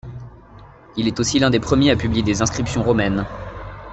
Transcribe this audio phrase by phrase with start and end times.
[0.97, 3.23] Il est aussi l'un des premiers à publier des inscriptions romaines.